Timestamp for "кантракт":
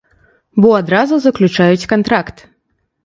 1.95-2.37